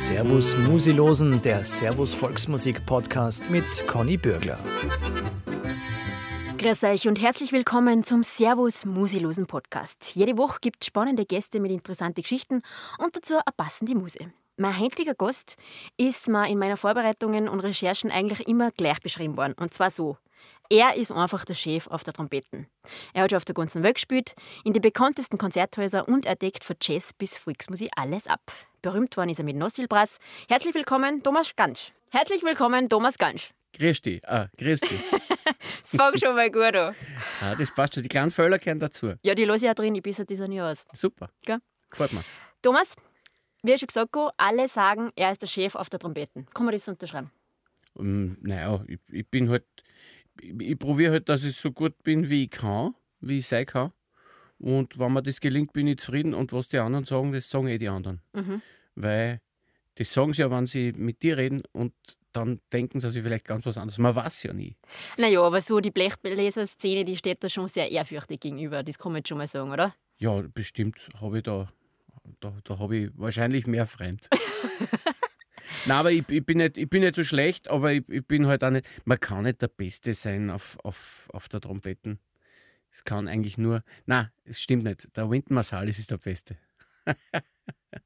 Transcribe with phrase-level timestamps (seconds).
[0.00, 4.58] Servus Musilosen, der Servus Volksmusik Podcast mit Conny Bürgler.
[6.56, 10.16] Grüß euch und herzlich willkommen zum Servus Musilosen Podcast.
[10.16, 12.62] Jede Woche gibt es spannende Gäste mit interessanten Geschichten
[12.96, 14.32] und dazu eine passende Muse.
[14.56, 15.58] Mein heutiger Gast
[15.98, 19.52] ist mir in meiner Vorbereitungen und Recherchen eigentlich immer gleich beschrieben worden.
[19.60, 20.16] Und zwar so.
[20.70, 22.68] Er ist einfach der Chef auf der Trompeten.
[23.12, 26.64] Er hat schon auf der ganzen Welt gespielt, in den bekanntesten Konzerthäusern und er deckt
[26.64, 28.40] von Jazz bis Volksmusik alles ab.
[28.82, 30.18] Berühmt worden ist er mit Nossilbrass.
[30.48, 31.92] Herzlich willkommen, Thomas Gansch.
[32.10, 33.52] Herzlich willkommen, Thomas Gansch.
[33.74, 34.26] Grüß dich.
[34.26, 35.00] Ah, grüß dich.
[35.82, 36.94] das fängt schon mal gut an.
[37.42, 38.02] Ah, das passt schon.
[38.02, 39.12] Die kleinen Völler gehören dazu.
[39.22, 40.86] Ja, die lasse ich auch drin, ich bessere das auch nicht aus.
[40.94, 41.28] Super.
[41.42, 41.58] Gell?
[41.90, 42.24] Gefällt mir.
[42.62, 42.96] Thomas,
[43.62, 46.46] wie schon gesagt, alle sagen, er ist der Chef auf der Trompeten.
[46.54, 47.30] Kann man das unterschreiben?
[47.94, 49.66] Um, ähm, naja, ich, ich bin halt,
[50.40, 53.66] ich, ich probiere halt, dass ich so gut bin, wie ich kann, wie ich sein
[53.66, 53.92] kann.
[54.60, 56.34] Und wenn mir das gelingt, bin ich zufrieden.
[56.34, 58.20] Und was die anderen sagen, das sagen eh die anderen.
[58.34, 58.62] Mhm.
[58.94, 59.40] Weil
[59.94, 61.94] das sagen sie ja, wenn sie mit dir reden und
[62.32, 63.98] dann denken sie sich vielleicht ganz was anderes.
[63.98, 64.76] Man weiß ja nie.
[65.16, 68.82] Naja, aber so die Blechbläser-Szene, die steht da schon sehr ehrfürchtig gegenüber.
[68.82, 69.94] Das kann man jetzt schon mal sagen, oder?
[70.18, 71.68] Ja, bestimmt habe ich da,
[72.40, 74.28] da, da habe ich wahrscheinlich mehr fremd.
[75.86, 78.46] Nein, aber ich, ich, bin nicht, ich bin nicht so schlecht, aber ich, ich, bin
[78.46, 78.86] halt auch nicht.
[79.04, 82.18] Man kann nicht der Beste sein auf, auf, auf der Trompeten.
[82.92, 83.82] Es kann eigentlich nur.
[84.06, 85.16] Nein, es stimmt nicht.
[85.16, 86.56] Der Wynton Marsalis ist der Beste.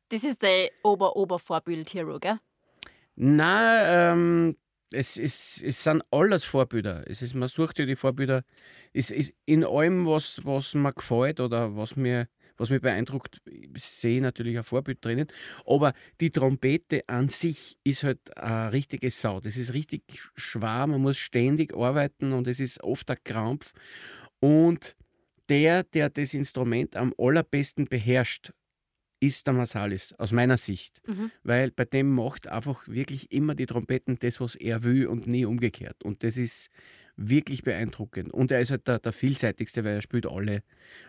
[0.08, 2.38] das ist der Ober-Ober-Vorbild-Hero, gell?
[3.16, 4.56] Nein, ähm,
[4.94, 7.04] es, es, es sind alles Vorbilder.
[7.06, 8.44] Es ist, man sucht sich die Vorbilder.
[8.92, 13.40] Es ist in allem, was, was mir gefällt oder was mir, was mich beeindruckt,
[13.76, 15.26] sehe ich natürlich ein Vorbild drinnen.
[15.66, 19.40] Aber die Trompete an sich ist halt eine richtige Sau.
[19.40, 20.02] Das ist richtig
[20.36, 20.86] schwer.
[20.86, 23.72] Man muss ständig arbeiten und es ist oft ein Krampf.
[24.44, 24.94] Und
[25.48, 28.52] der, der das Instrument am allerbesten beherrscht,
[29.18, 31.00] ist der Marsalis, aus meiner Sicht.
[31.06, 31.30] Mhm.
[31.44, 35.46] Weil bei dem macht einfach wirklich immer die Trompeten das, was er will und nie
[35.46, 36.04] umgekehrt.
[36.04, 36.68] Und das ist
[37.16, 38.34] wirklich beeindruckend.
[38.34, 40.62] Und er ist halt der, der vielseitigste, weil er spielt alle,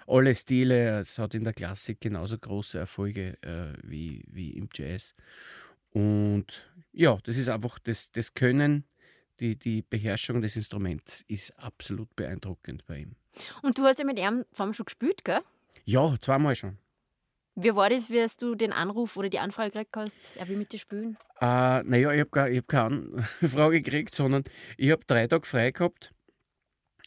[0.08, 1.02] alle Stile.
[1.02, 5.14] Es hat in der Klassik genauso große Erfolge äh, wie, wie im Jazz.
[5.90, 8.86] Und ja, das ist einfach das, das Können,
[9.40, 13.16] die, die Beherrschung des Instruments ist absolut beeindruckend bei ihm.
[13.62, 15.42] Und du hast ja mit ihm zusammen schon gespielt, gell?
[15.84, 16.78] Ja, zweimal schon.
[17.58, 20.58] Wie war das, wie hast du den Anruf oder die Anfrage gekriegt hast, er will
[20.58, 21.18] mit dir spielen?
[21.40, 24.44] Äh, naja, ich habe hab keine Anfrage gekriegt, sondern
[24.78, 26.14] ich habe drei Tage frei gehabt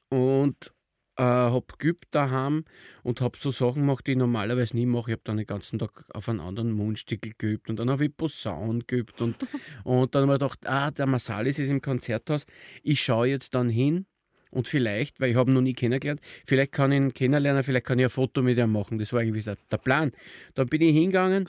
[0.09, 0.73] und
[1.19, 2.65] äh, habe geübt daheim
[3.03, 5.11] und habe so Sachen gemacht, die ich normalerweise nie mache.
[5.11, 8.17] Ich habe dann den ganzen Tag auf einen anderen Mundstickel geübt und dann habe ich
[8.17, 9.37] Posaun geübt und,
[9.85, 12.47] und dann habe ich gedacht, ah, der Masalis ist im Konzerthaus,
[12.85, 14.07] ich schaue jetzt dann hin
[14.51, 17.87] und vielleicht, weil ich habe ihn noch nie kennengelernt, vielleicht kann ich ihn kennenlernen, vielleicht
[17.87, 18.99] kann ich ein Foto mit ihm machen.
[18.99, 20.13] Das war irgendwie der, der Plan.
[20.55, 21.49] Dann bin ich hingegangen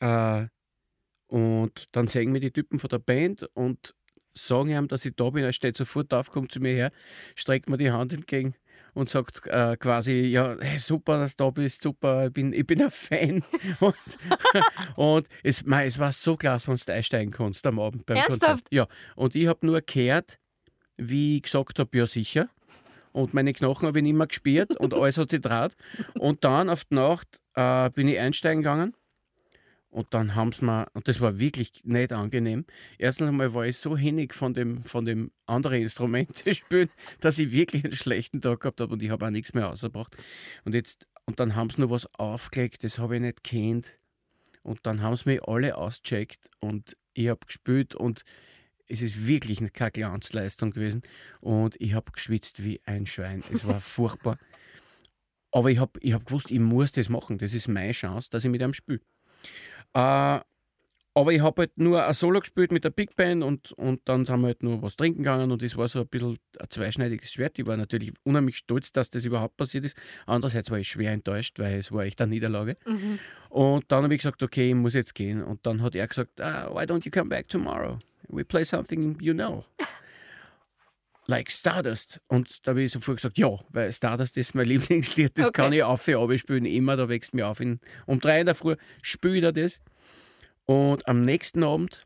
[0.00, 0.46] äh,
[1.26, 3.95] und dann sehen mir die Typen von der Band und
[4.36, 5.44] sagen ihm, dass ich da bin.
[5.44, 6.92] Er steht sofort auf, kommt zu mir her,
[7.34, 8.54] streckt mir die Hand entgegen
[8.96, 12.66] und sagt äh, quasi, ja, hey, super, dass du da bist, super, ich bin, ich
[12.66, 13.44] bin ein Fan.
[13.80, 13.94] und,
[14.96, 18.40] und es, mei, es war so klasse, wenn du einsteigen kannst am Abend beim Ernsthaft?
[18.40, 18.68] Konzert.
[18.70, 20.38] Ja, und ich habe nur gehört,
[20.96, 22.48] wie ich gesagt habe, ja sicher.
[23.12, 25.76] Und meine Knochen habe ich nicht mehr gespürt und alles hat sich draht.
[26.18, 28.94] Und dann auf die Nacht äh, bin ich einsteigen gegangen.
[29.96, 32.66] Und dann haben sie mir, und das war wirklich nicht angenehm.
[32.98, 36.90] Erstens einmal war ich so hinnig von dem, von dem anderen Instrument spielen,
[37.20, 40.14] dass ich wirklich einen schlechten Tag gehabt habe und ich habe auch nichts mehr ausgebracht.
[40.66, 43.90] Und jetzt, und dann haben sie noch was aufgelegt, das habe ich nicht kennt.
[44.62, 48.22] Und dann haben sie mich alle ausgecheckt und ich habe gespielt und
[48.88, 51.04] es ist wirklich keine Glanzleistung gewesen
[51.40, 53.42] und ich habe geschwitzt wie ein Schwein.
[53.50, 54.36] Es war furchtbar.
[55.52, 57.38] Aber ich habe ich hab gewusst, ich muss das machen.
[57.38, 59.00] Das ist meine Chance, dass ich mit einem spiele.
[59.94, 60.40] Äh,
[61.16, 64.26] aber ich habe halt nur ein Solo gespielt mit der Big Band und, und dann
[64.26, 67.32] sind wir halt nur was trinken gegangen und das war so ein bisschen ein zweischneidiges
[67.32, 67.58] Schwert.
[67.58, 69.96] Ich war natürlich unheimlich stolz, dass das überhaupt passiert ist.
[70.26, 72.76] Andererseits war ich schwer enttäuscht, weil es war echt eine Niederlage.
[72.84, 73.18] Mhm.
[73.48, 75.42] Und dann habe ich gesagt, okay, ich muss jetzt gehen.
[75.42, 77.98] Und dann hat er gesagt, ah, why don't you come back tomorrow?
[78.28, 79.64] We play something you know.
[81.26, 82.20] Like Stardust.
[82.28, 85.62] Und da habe ich sofort gesagt, ja, weil Stardust ist mein Lieblingslied, das okay.
[85.62, 87.60] kann ich auf und spielen, immer, da wächst mir auf.
[87.60, 89.80] In, um drei in der Früh spiele ich das.
[90.64, 92.04] Und am nächsten Abend,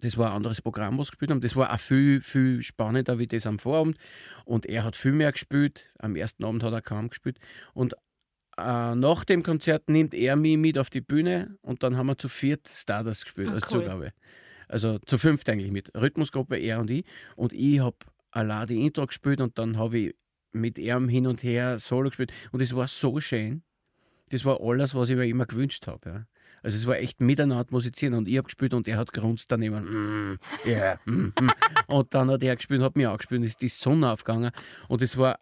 [0.00, 3.26] das war ein anderes Programm, was gespielt haben, das war auch viel, viel spannender wie
[3.26, 3.96] das am Vorabend.
[4.44, 5.90] Und er hat viel mehr gespielt.
[5.98, 7.38] Am ersten Abend hat er kaum gespielt.
[7.72, 7.94] Und
[8.58, 12.18] äh, nach dem Konzert nimmt er mich mit auf die Bühne und dann haben wir
[12.18, 13.82] zu viert Stardust gespielt ah, als cool.
[13.82, 14.12] Zugabe.
[14.68, 15.94] Also zu fünft eigentlich mit.
[15.94, 17.04] Rhythmusgruppe, er und ich.
[17.36, 17.96] Und ich habe
[18.32, 20.14] allein die Intro gespielt und dann habe ich
[20.52, 22.32] mit ihm hin und her Solo gespielt.
[22.50, 23.62] Und es war so schön.
[24.30, 26.08] Das war alles, was ich mir immer gewünscht habe.
[26.08, 26.26] Ja.
[26.62, 30.32] Also es war echt miteinander musizieren und ich habe gespielt und er hat grunzt daneben.
[30.32, 31.50] Mm, yeah, mm, mm.
[31.88, 34.52] Und dann hat er gespielt und hat mich auch gespielt und ist die Sonne aufgegangen
[34.88, 35.40] und es war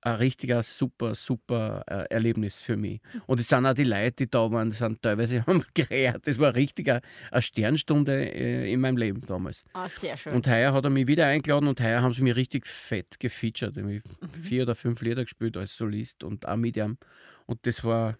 [0.00, 3.00] ein richtiger super, super äh, Erlebnis für mich.
[3.26, 6.20] Und es sind auch die Leute, die da waren, die sind teilweise haben gerät.
[6.26, 7.02] Das war richtig eine,
[7.42, 9.64] Sternstunde äh, in meinem Leben damals.
[9.72, 10.34] Ah, sehr schön.
[10.34, 13.76] Und heuer hat er mich wieder eingeladen und heuer haben sie mich richtig fett gefeatured.
[13.76, 14.42] Ich habe mhm.
[14.42, 16.98] vier oder fünf Lieder gespielt als Solist und auch mit ihm.
[17.46, 18.16] Und das war,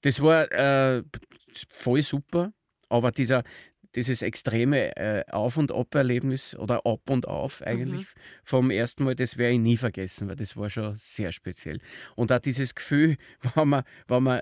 [0.00, 1.02] das war äh,
[1.70, 2.52] voll super.
[2.88, 3.42] Aber dieser,
[3.94, 8.20] dieses extreme äh, Auf- und Ab-Erlebnis oder Ab und Auf eigentlich mhm.
[8.42, 11.78] vom ersten Mal, das werde ich nie vergessen, weil das war schon sehr speziell.
[12.16, 13.16] Und auch dieses Gefühl,
[13.54, 14.40] wenn man, wenn man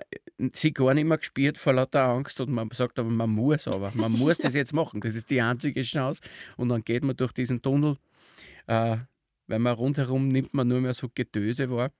[0.53, 3.91] sie gar nicht mehr gespielt vor lauter Angst und man sagt aber, man muss aber,
[3.93, 6.21] man muss das jetzt machen, das ist die einzige Chance.
[6.57, 7.97] Und dann geht man durch diesen Tunnel,
[8.67, 8.97] äh,
[9.47, 11.91] weil man rundherum nimmt man nur mehr so Getöse wahr.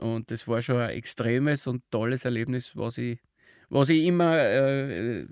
[0.00, 3.18] Und das war schon ein extremes und tolles Erlebnis, was ich,
[3.68, 5.28] was ich immer äh, äh,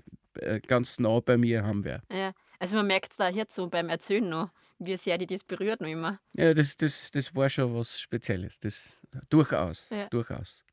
[0.67, 2.03] ganz nah bei mir haben werde.
[2.11, 4.49] Ja, also man merkt es da so beim Erzählen noch,
[4.79, 6.19] wie sehr die das berührt noch immer.
[6.35, 8.59] Ja, das, das, das war schon was Spezielles.
[8.59, 8.99] Das
[9.29, 10.07] durchaus, ja.
[10.07, 10.63] durchaus.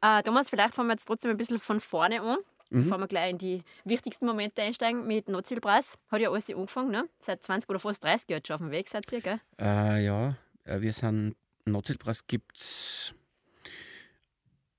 [0.00, 2.38] Äh, Thomas, vielleicht fangen wir jetzt trotzdem ein bisschen von vorne an.
[2.70, 2.82] Mhm.
[2.82, 5.98] Bevor wir gleich in die wichtigsten Momente einsteigen mit Notzielpreis.
[6.10, 7.08] Hat ja alles angefangen, ne?
[7.18, 9.40] Seit 20 oder fast 30 Jahren schon auf dem Weg seid ihr, gell?
[9.60, 11.36] Äh, ja, äh, wir sind,
[11.66, 13.14] Notzielpreis gibt es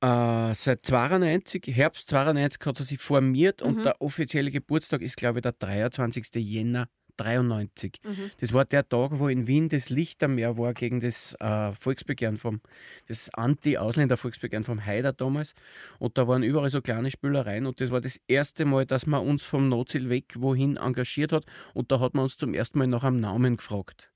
[0.05, 3.67] äh, seit 92, Herbst 92 hat er sich formiert mhm.
[3.67, 6.27] und der offizielle Geburtstag ist, glaube ich, der 23.
[6.35, 6.87] Jänner
[7.17, 8.01] 93.
[8.03, 8.31] Mhm.
[8.39, 12.61] Das war der Tag, wo in Wien das Lichtermeer war gegen das äh, Volksbegehren vom,
[13.07, 15.53] das Anti-Ausländer-Volksbegehren vom Haider damals.
[15.97, 19.25] Und da waren überall so kleine Spülereien und das war das erste Mal, dass man
[19.25, 22.87] uns vom Notziel weg wohin engagiert hat und da hat man uns zum ersten Mal
[22.87, 24.11] nach einem Namen gefragt.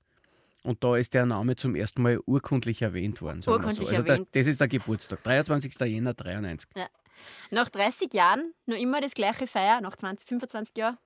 [0.62, 3.42] Und da ist der Name zum ersten Mal urkundlich erwähnt worden.
[3.46, 3.96] Urkundlich so.
[3.96, 4.28] also erwähnt.
[4.34, 5.74] Der, das ist der Geburtstag, 23.
[5.80, 6.68] Jänner 93.
[6.76, 6.86] Ja.
[7.50, 10.98] Nach 30 Jahren noch immer das gleiche Feier, nach 20, 25 Jahren?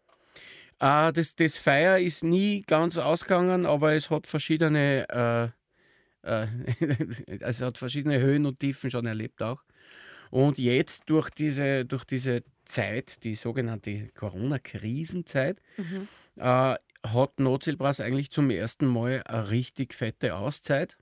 [0.80, 5.52] Äh, das, das Feier ist nie ganz ausgegangen, aber es hat verschiedene,
[6.24, 9.62] äh, äh, also hat verschiedene Höhen und Tiefen schon erlebt auch.
[10.30, 16.08] Und jetzt durch diese, durch diese Zeit, die sogenannte Corona-Krisenzeit, mhm.
[16.36, 16.74] äh,
[17.04, 20.96] hat Notzielbrass eigentlich zum ersten Mal eine richtig fette Auszeit.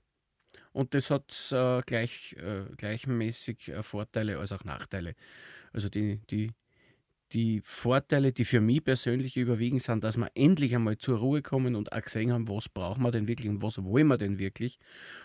[0.71, 5.13] Und das hat äh, gleich, äh, gleichmäßig äh, Vorteile als auch Nachteile.
[5.71, 6.51] Also die, die,
[7.31, 11.75] die Vorteile, die für mich persönlich überwiegen, sind, dass wir endlich einmal zur Ruhe kommen
[11.75, 14.79] und auch gesehen haben, was brauchen wir denn wirklich und was wollen wir denn wirklich.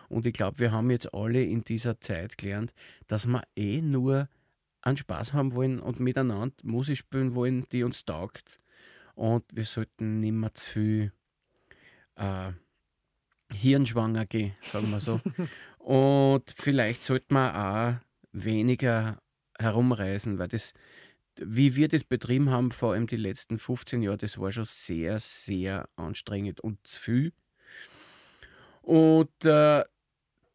[0.09, 2.73] Und ich glaube, wir haben jetzt alle in dieser Zeit gelernt,
[3.07, 4.29] dass wir eh nur
[4.83, 8.61] einen Spaß haben wollen und miteinander Musik spielen wollen, die uns taugt
[9.19, 11.13] und wir sollten nicht mehr zu viel
[12.15, 12.53] äh,
[13.53, 15.21] hirnschwanger gehen, sagen wir so.
[15.79, 18.01] und vielleicht sollte man auch
[18.31, 19.21] weniger
[19.59, 20.73] herumreisen, weil das,
[21.35, 25.19] wie wir das betrieben haben, vor allem die letzten 15 Jahre, das war schon sehr,
[25.19, 27.33] sehr anstrengend und zu viel.
[28.83, 29.85] Und äh,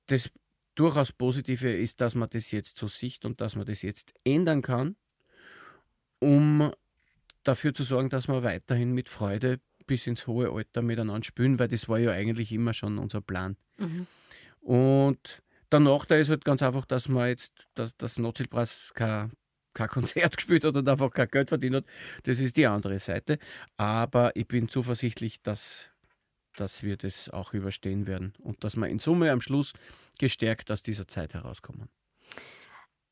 [0.05, 0.31] das
[0.75, 4.61] durchaus Positive ist, dass man das jetzt so sieht und dass man das jetzt ändern
[4.61, 4.95] kann,
[6.19, 6.71] um
[7.43, 11.67] dafür zu sorgen, dass wir weiterhin mit Freude bis ins hohe Alter miteinander spielen, weil
[11.67, 13.57] das war ja eigentlich immer schon unser Plan.
[13.77, 14.07] Mhm.
[14.61, 19.31] Und der Nachteil ist halt ganz einfach, dass man jetzt, dass das Notzielpreis kein,
[19.73, 21.85] kein Konzert gespielt hat und einfach kein Geld verdient hat.
[22.23, 23.39] Das ist die andere Seite.
[23.75, 25.89] Aber ich bin zuversichtlich, dass,
[26.55, 29.73] dass wir das auch überstehen werden und dass wir in Summe am Schluss
[30.17, 31.89] gestärkt aus dieser Zeit herauskommen.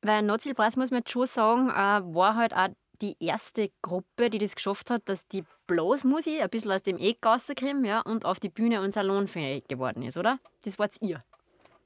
[0.04, 2.70] Weil Notzielpreis, muss man jetzt schon sagen, äh, war halt auch
[3.02, 7.26] die erste Gruppe, die das geschafft hat, dass die Blasmusik ein bisschen aus dem Eck
[7.26, 10.40] rausgekommen ja, und auf die Bühne und salonfähig geworden ist, oder?
[10.64, 11.24] Das wart ihr.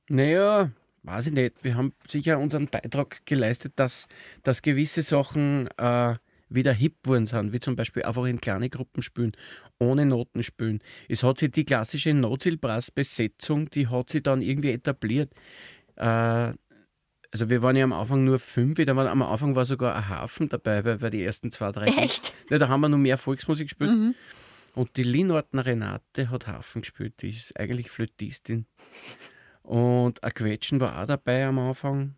[0.10, 0.72] Naja,
[1.04, 1.64] weiß ich nicht.
[1.64, 4.08] Wir haben sicher unseren Beitrag geleistet, dass,
[4.44, 6.16] dass gewisse Sachen äh,
[6.50, 9.32] wieder hip worden sind, wie zum Beispiel einfach in kleine Gruppen spielen,
[9.80, 10.82] ohne Noten spielen.
[11.10, 15.32] Es hat sich die klassische Notzielbrass-Besetzung, die hat sich dann irgendwie etabliert.
[15.96, 16.54] Äh,
[17.36, 20.08] also wir waren ja am Anfang nur fünf, da war, am Anfang war sogar ein
[20.08, 21.88] Hafen dabei, bei, bei die ersten zwei, drei.
[21.88, 22.34] Echt?
[22.50, 23.90] Ja, da haben wir noch mehr Volksmusik gespielt.
[23.92, 24.16] Mhm.
[24.74, 28.68] Und die Linortner Renate hat Hafen gespielt, die ist eigentlich Flötistin.
[29.64, 32.16] Und ein Quetschen war auch dabei am Anfang.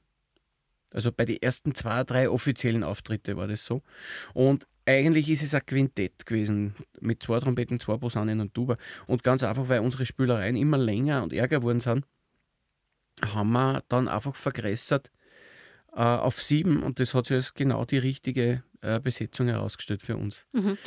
[0.93, 3.81] Also bei den ersten zwei, drei offiziellen Auftritte war das so.
[4.35, 8.77] Und eigentlich ist es ein Quintett gewesen mit zwei Trompeten, zwei Posaunen und Tuba.
[9.07, 12.05] Und ganz einfach, weil unsere Spülereien immer länger und ärger geworden sind,
[13.33, 15.11] haben wir dann einfach vergrößert
[15.93, 20.17] äh, auf sieben und das hat sich als genau die richtige äh, Besetzung herausgestellt für
[20.17, 20.45] uns.
[20.53, 20.77] Mhm.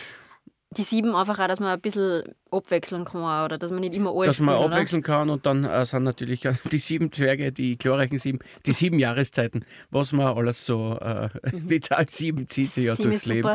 [0.76, 2.22] Die sieben einfach auch, dass man ein bisschen
[2.52, 5.64] abwechseln kann oder dass man nicht immer alles dass man spielt, abwechseln kann und dann
[5.64, 10.64] äh, sind natürlich die sieben Zwerge, die glorreichen sieben, die sieben Jahreszeiten, was man alles
[10.64, 13.02] so, äh, die Zahl sieben zieht sich ja Mhm.
[13.02, 13.48] Durchs Leben.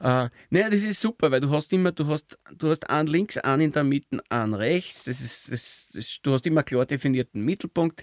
[0.00, 3.38] Äh, naja, das ist super, weil du hast immer, du hast, du hast einen links,
[3.38, 5.04] einen in der Mitte, einen rechts.
[5.04, 8.02] Das ist, das, das, du hast immer klar definierten Mittelpunkt.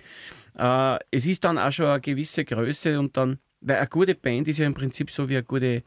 [0.57, 4.47] Äh, es ist dann auch schon eine gewisse Größe und dann, weil eine gute Band
[4.47, 5.83] ist ja im Prinzip so wie eine gute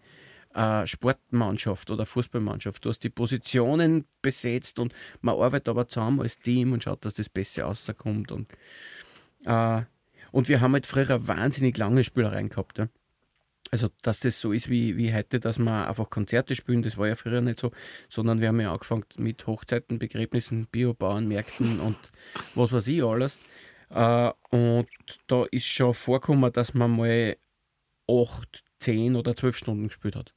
[0.55, 2.85] äh, Sportmannschaft oder Fußballmannschaft.
[2.85, 7.15] Du hast die Positionen besetzt und man arbeitet aber zusammen als Team und schaut, dass
[7.15, 8.33] das besser rauskommt.
[8.33, 8.53] Und,
[9.45, 9.83] äh,
[10.33, 12.79] und wir haben halt früher wahnsinnig lange Spielereien gehabt.
[12.79, 12.89] Ja.
[13.71, 17.07] Also, dass das so ist wie, wie heute, dass wir einfach Konzerte spielen, das war
[17.07, 17.71] ja früher nicht so,
[18.09, 21.99] sondern wir haben ja angefangen mit Hochzeiten, Begräbnissen, Biobauernmärkten und
[22.55, 23.41] was weiß ich alles.
[23.91, 24.89] Äh, und
[25.27, 27.37] da ist schon vorgekommen, dass man mal
[28.09, 30.35] acht, zehn oder zwölf Stunden gespielt hat.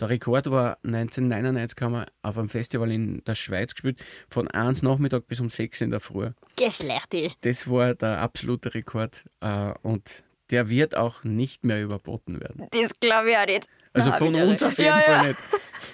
[0.00, 4.82] Der Rekord war 1999, haben wir auf einem Festival in der Schweiz gespielt, von 1
[4.82, 6.30] Nachmittag bis um 6 in der Früh.
[6.56, 7.32] Geschlechte.
[7.40, 12.66] Das war der absolute Rekord äh, und der wird auch nicht mehr überboten werden.
[12.70, 13.66] Das glaube ich auch nicht.
[13.92, 15.22] Also Nein, von uns auf jeden ja, Fall ja.
[15.24, 15.38] nicht.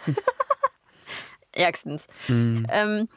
[1.53, 2.07] Ärgstens.
[2.29, 2.67] Mhm.
[2.69, 3.09] Ähm,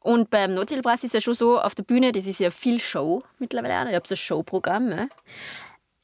[0.00, 3.22] und beim Notzielpreis ist ja schon so, auf der Bühne, das ist ja viel Show
[3.38, 3.82] mittlerweile.
[3.82, 3.88] auch.
[3.88, 4.88] Ich habe so ein Showprogramm.
[4.88, 5.08] Ne?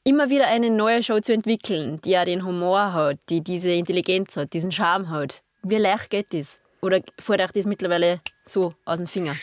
[0.07, 4.37] Immer wieder eine neue Show zu entwickeln, die ja den Humor hat, die diese Intelligenz
[4.37, 5.43] hat, diesen Charme hat.
[5.63, 6.61] Wie leicht geht das?
[6.81, 9.37] Oder fällt euch das mittlerweile so aus den Fingern?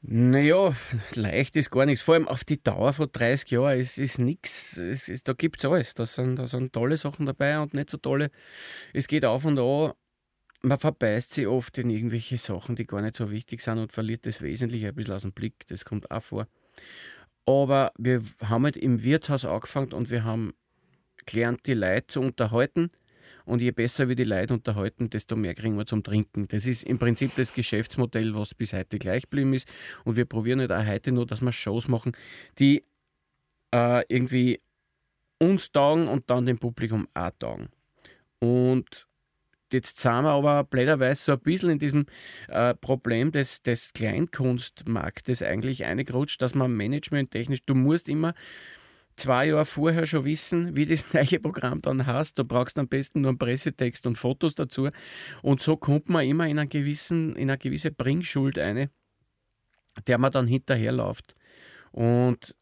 [0.00, 0.74] Naja,
[1.14, 2.00] leicht ist gar nichts.
[2.00, 4.80] Vor allem auf die Dauer von 30 Jahren ist, ist nichts.
[5.24, 5.92] Da gibt es alles.
[5.92, 8.30] Da sind, da sind tolle Sachen dabei und nicht so tolle.
[8.94, 9.92] Es geht auf und an.
[10.62, 14.24] Man verbeißt sich oft in irgendwelche Sachen, die gar nicht so wichtig sind und verliert
[14.24, 15.66] das Wesentliche ein bisschen aus dem Blick.
[15.66, 16.46] Das kommt auch vor.
[17.46, 20.52] Aber wir haben halt im Wirtshaus angefangen und wir haben
[21.24, 22.90] gelernt, die Leute zu unterhalten.
[23.44, 26.48] Und je besser wir die Leute unterhalten, desto mehr kriegen wir zum Trinken.
[26.48, 29.68] Das ist im Prinzip das Geschäftsmodell, was bis heute gleich geblieben ist.
[30.04, 32.16] Und wir probieren halt auch heute nur, dass wir Shows machen,
[32.58, 32.82] die
[33.72, 34.60] äh, irgendwie
[35.38, 37.68] uns taugen und dann dem Publikum auch taugen.
[38.40, 39.06] Und
[39.72, 42.06] jetzt sind wir aber blöderweise so ein bisschen in diesem
[42.48, 48.34] äh, Problem des, des Kleinkunstmarktes eigentlich eingerutscht, dass man managementtechnisch, du musst immer
[49.16, 52.38] zwei Jahre vorher schon wissen, wie das neue Programm dann heißt.
[52.38, 54.90] Du brauchst am besten nur einen Pressetext und Fotos dazu.
[55.42, 58.90] Und so kommt man immer in, einen gewissen, in eine gewisse Bringschuld eine,
[60.06, 61.34] der man dann hinterherläuft.
[61.92, 62.54] Und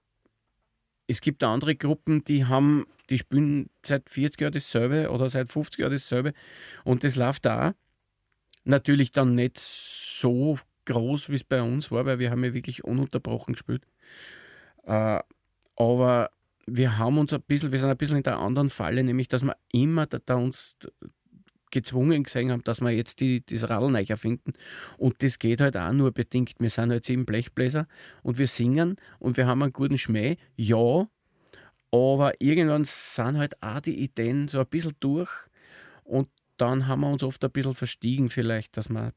[1.06, 5.80] es gibt andere Gruppen, die haben, die spielen seit 40 Jahren dasselbe oder seit 50
[5.80, 6.32] Jahren dasselbe.
[6.84, 7.74] Und das läuft da.
[8.64, 12.84] Natürlich dann nicht so groß, wie es bei uns war, weil wir haben ja wirklich
[12.84, 13.82] ununterbrochen gespielt.
[14.84, 15.20] Äh,
[15.76, 16.30] aber
[16.66, 19.42] wir haben uns ein bisschen, wir sind ein bisschen in der anderen Falle, nämlich dass
[19.42, 20.76] wir immer da, da uns
[21.74, 24.52] gezwungen gesehen haben, dass wir jetzt die, das Radl neu erfinden.
[24.96, 26.54] Und das geht halt auch nur bedingt.
[26.58, 27.86] Wir sind halt sieben Blechbläser
[28.22, 31.08] und wir singen und wir haben einen guten Schmäh, ja,
[31.90, 35.30] aber irgendwann sind halt auch die Ideen so ein bisschen durch
[36.04, 39.12] und dann haben wir uns oft ein bisschen verstiegen vielleicht, dass wir,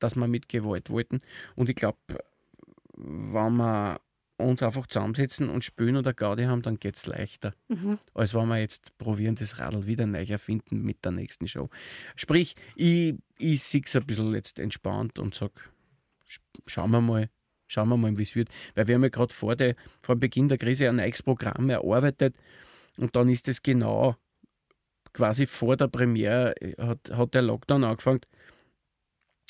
[0.00, 1.20] dass wir mit Gewalt wollten.
[1.54, 1.98] Und ich glaube,
[2.96, 4.00] wenn wir
[4.40, 7.54] uns einfach zusammensetzen und spielen oder Gaudi haben, dann geht es leichter.
[8.14, 11.68] Als wenn wir jetzt probieren, das Radl wieder neu erfinden mit der nächsten Show.
[12.16, 15.54] Sprich, ich, ich sehe es ein bisschen jetzt entspannt und sage,
[16.66, 17.28] schauen wir mal,
[17.68, 18.48] schauen wir mal, wie es wird.
[18.74, 22.36] Weil wir haben ja gerade vor, der- vor Beginn der Krise ein neues Programm erarbeitet
[22.96, 24.16] und dann ist es genau
[25.12, 28.20] quasi vor der Premiere äh, hat, hat der Lockdown angefangen.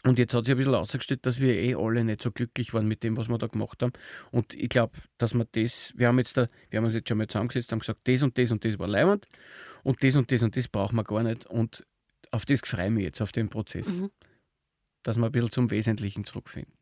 [0.04, 2.88] Und jetzt hat sich ein bisschen ausgestellt, dass wir eh alle nicht so glücklich waren
[2.88, 3.92] mit dem, was wir da gemacht haben.
[4.30, 7.18] Und ich glaube, dass wir das, wir haben jetzt da, wir haben uns jetzt schon
[7.18, 9.26] mal zusammengesetzt, haben gesagt, das und das und das war leibend
[9.82, 11.46] und das und das und das brauchen wir gar nicht.
[11.46, 11.84] Und
[12.30, 14.00] auf das freue ich mich jetzt, auf den Prozess.
[14.00, 14.10] Mhm.
[15.02, 16.72] Dass wir ein bisschen zum Wesentlichen zurückfinden.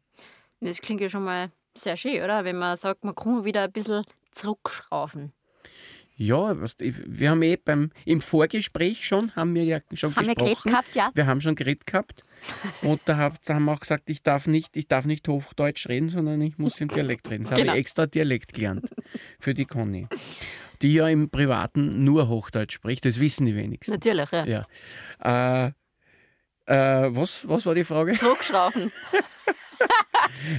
[0.61, 2.45] Das klingt ja schon mal sehr schön, oder?
[2.45, 5.33] Wenn man sagt, man kann wieder ein bisschen zurückschrauben.
[6.21, 10.55] Ja, wir haben eh beim, im Vorgespräch schon, haben wir ja schon Haben wir geredet
[10.57, 10.71] gesprochen.
[10.73, 11.11] gehabt, ja?
[11.15, 12.25] Wir haben schon geredet gehabt.
[12.83, 15.89] Und da, hab, da haben wir auch gesagt, ich darf, nicht, ich darf nicht Hochdeutsch
[15.89, 17.45] reden, sondern ich muss im Dialekt reden.
[17.45, 17.69] Das Genau.
[17.71, 18.89] habe ich extra Dialekt gelernt
[19.39, 20.09] für die Conny.
[20.83, 23.93] Die ja im Privaten nur Hochdeutsch spricht, das wissen die wenigsten.
[23.93, 24.65] Natürlich, ja.
[25.25, 25.67] Ja.
[25.67, 25.73] Äh,
[26.67, 28.15] äh, was, was war die Frage?
[28.19, 28.91] Zurückschrauben.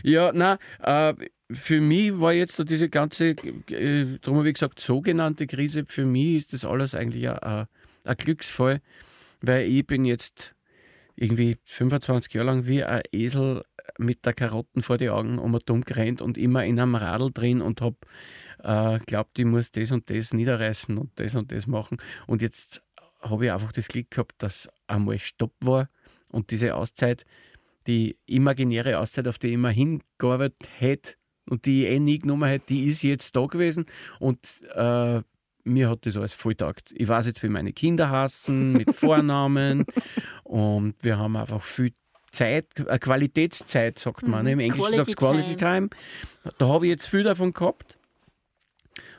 [0.03, 1.13] Ja, na, äh,
[1.51, 6.05] für mich war jetzt so diese ganze, äh, darum habe ich gesagt, sogenannte Krise, für
[6.05, 7.67] mich ist das alles eigentlich ein,
[8.17, 8.81] Glücksfall,
[9.41, 10.55] weil ich bin jetzt
[11.15, 13.63] irgendwie 25 Jahre lang wie ein Esel
[13.97, 17.61] mit der Karotten vor die Augen um dumm gerannt und immer in einem Radl drin
[17.61, 17.97] und habe
[18.63, 21.97] äh, glaubt, ich muss das und das niederreißen und das und das machen.
[22.25, 22.81] Und jetzt
[23.21, 25.89] habe ich einfach das Glück gehabt, dass einmal Stopp war
[26.31, 27.25] Und diese Auszeit,
[27.85, 31.18] die imaginäre Auszeit, auf die ich immer hingearbeitet hätte
[31.49, 33.85] und die ich eh nie genommen hätte, die ist jetzt da gewesen.
[34.19, 35.21] Und äh,
[35.63, 36.93] mir hat das alles voll taugt.
[36.95, 39.85] Ich weiß jetzt, wie meine Kinder hassen, mit Vornamen.
[40.43, 41.93] und wir haben einfach viel
[42.31, 44.43] Zeit, äh, Qualitätszeit, sagt man.
[44.45, 44.51] Mhm.
[44.51, 45.89] Im Englischen sagt es Quality Time.
[46.57, 47.97] Da habe ich jetzt viel davon gehabt.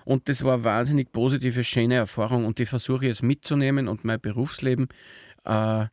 [0.05, 4.05] Und das war eine wahnsinnig positive, schöne Erfahrung und die versuche ich jetzt mitzunehmen und
[4.05, 4.89] mein Berufsleben
[5.45, 5.87] äh,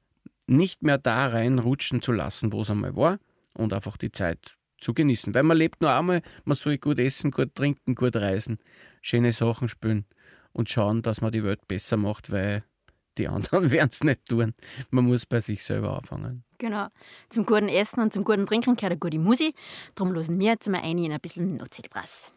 [0.47, 3.19] nicht mehr da reinrutschen zu lassen, wo es einmal war
[3.53, 5.33] und einfach die Zeit zu genießen.
[5.33, 8.59] Weil man lebt nur einmal, man soll gut essen, gut trinken, gut reisen,
[9.01, 10.05] schöne Sachen spüren
[10.53, 12.63] und schauen, dass man die Welt besser macht, weil
[13.17, 14.53] die anderen werden es nicht tun.
[14.89, 16.43] Man muss bei sich selber anfangen.
[16.57, 16.87] Genau.
[17.29, 19.55] Zum guten Essen und zum guten Trinken gehört eine gute Musik.
[19.95, 22.33] Darum losen wir jetzt mal ein in ein bisschen Nozilbrass.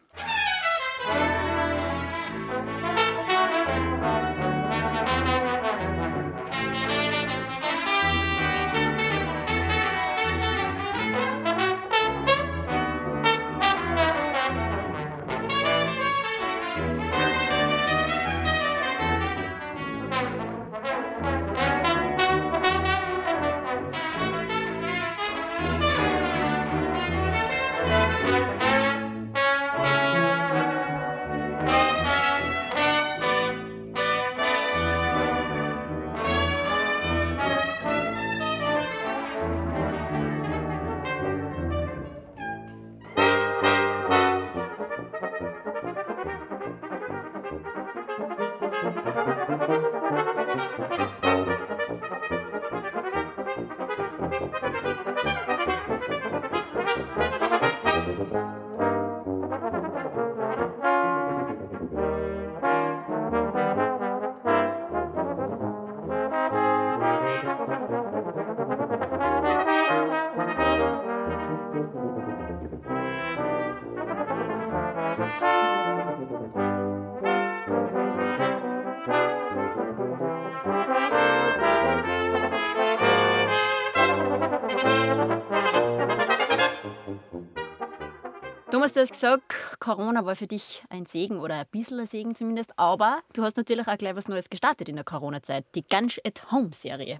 [88.81, 92.33] Thomas, du hast gesagt, Corona war für dich ein Segen oder ein bisschen ein Segen
[92.33, 96.19] zumindest, aber du hast natürlich auch gleich was Neues gestartet in der Corona-Zeit, die Ganz
[96.25, 97.19] at Home-Serie.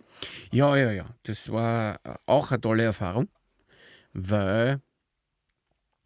[0.52, 1.06] Ja, ja, ja.
[1.22, 3.28] Das war auch eine tolle Erfahrung,
[4.12, 4.82] weil,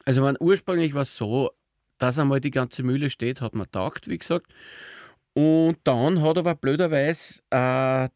[0.04, 1.52] also man, ursprünglich war es so,
[2.00, 4.48] dass einmal die ganze Mühle steht, hat man taugt, wie gesagt.
[5.36, 8.10] Und dann hat aber blöderweise äh,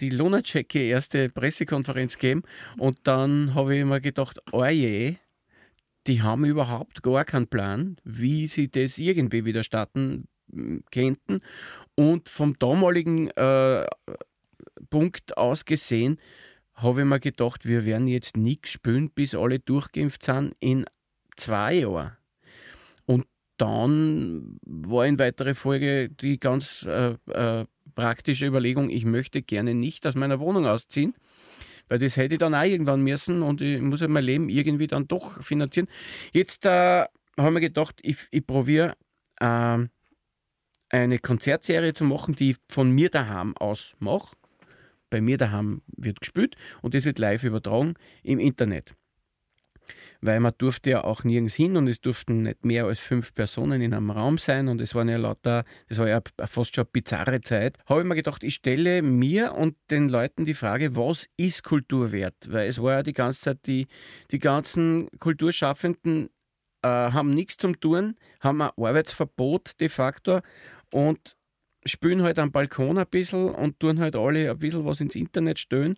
[0.00, 2.42] die Lunacek erste Pressekonferenz gegeben
[2.76, 5.16] und dann habe ich mir gedacht, oh je,
[6.06, 11.40] die haben überhaupt gar keinen Plan, wie sie das irgendwie wieder starten hm, könnten.
[11.94, 13.86] Und vom damaligen äh,
[14.90, 16.18] Punkt aus gesehen,
[16.74, 20.84] habe ich mir gedacht, wir werden jetzt nichts spielen, bis alle durchgeimpft sind in
[21.36, 22.16] zwei Jahren.
[23.06, 27.64] Und dann war in weiterer Folge die ganz äh, äh,
[27.94, 31.14] praktische Überlegung, ich möchte gerne nicht aus meiner Wohnung ausziehen
[31.88, 34.86] weil das hätte ich dann auch irgendwann müssen und ich muss ja mein Leben irgendwie
[34.86, 35.88] dann doch finanzieren.
[36.32, 37.04] Jetzt äh,
[37.38, 38.94] haben wir gedacht, ich, ich probiere
[39.40, 39.78] äh,
[40.88, 44.36] eine Konzertserie zu machen, die ich von mir daheim aus mache.
[45.10, 48.94] Bei mir daheim wird gespielt und das wird live übertragen im Internet
[50.26, 53.80] weil man durfte ja auch nirgends hin und es durften nicht mehr als fünf Personen
[53.80, 56.90] in einem Raum sein und es waren ja lauter, das war ja fast schon eine
[56.92, 61.26] bizarre Zeit, habe ich mir gedacht, ich stelle mir und den Leuten die Frage, was
[61.36, 62.36] ist Kultur wert?
[62.48, 63.86] Weil es war ja die ganze Zeit, die,
[64.30, 66.30] die ganzen Kulturschaffenden
[66.82, 70.40] äh, haben nichts zum tun, haben ein Arbeitsverbot de facto
[70.92, 71.36] und
[71.84, 75.58] spielen halt am Balkon ein bisschen und tun halt alle ein bisschen was ins Internet
[75.58, 75.96] stellen.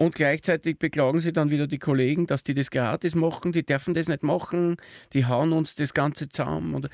[0.00, 3.94] Und gleichzeitig beklagen sie dann wieder die Kollegen, dass die das gratis machen, die dürfen
[3.94, 4.76] das nicht machen,
[5.12, 6.74] die hauen uns das Ganze zusammen.
[6.76, 6.88] Und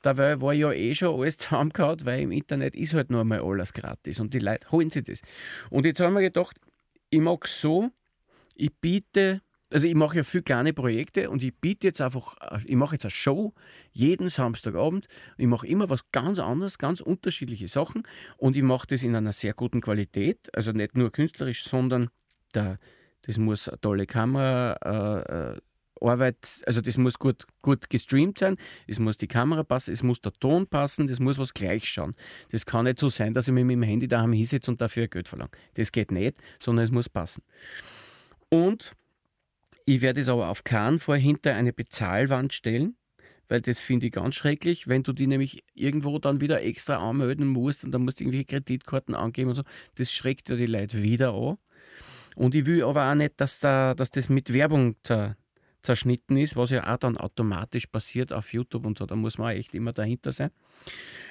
[0.00, 3.74] dabei war ja eh schon alles zusammengehauen, weil im Internet ist halt nur mal alles
[3.74, 5.20] gratis und die Leute holen sich das.
[5.68, 6.56] Und jetzt haben wir gedacht,
[7.10, 7.90] ich mag so,
[8.54, 12.34] ich biete, also ich mache ja viele kleine Projekte und ich biete jetzt einfach,
[12.64, 13.52] ich mache jetzt eine Show
[13.92, 15.06] jeden Samstagabend.
[15.36, 18.04] Ich mache immer was ganz anderes, ganz unterschiedliche Sachen
[18.38, 22.08] und ich mache das in einer sehr guten Qualität, also nicht nur künstlerisch, sondern
[22.54, 22.78] der,
[23.22, 24.74] das muss eine tolle Kamera.
[24.84, 25.60] Äh, äh,
[26.00, 28.56] Arbeit, also das muss gut, gut gestreamt sein,
[28.86, 32.14] es muss die Kamera passen, es muss der Ton passen, das muss was gleich schauen.
[32.50, 35.28] Das kann nicht so sein, dass ich mit meinem Handy daheim hinsetze und dafür Geld
[35.28, 35.50] verlange.
[35.74, 37.42] Das geht nicht, sondern es muss passen.
[38.48, 38.92] Und
[39.86, 42.96] ich werde es aber auf keinen Fall hinter eine Bezahlwand stellen,
[43.48, 47.46] weil das finde ich ganz schrecklich, wenn du die nämlich irgendwo dann wieder extra anmelden
[47.46, 49.62] musst und dann musst du irgendwelche Kreditkarten angeben und so.
[49.94, 51.56] Das schreckt ja die Leute wieder an.
[52.38, 55.36] Und ich will aber auch nicht, dass, da, dass das mit Werbung zer,
[55.82, 59.06] zerschnitten ist, was ja auch dann automatisch passiert auf YouTube und so.
[59.06, 60.52] Da muss man echt immer dahinter sein.